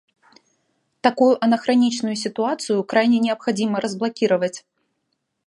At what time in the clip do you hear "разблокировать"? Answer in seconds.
3.79-4.65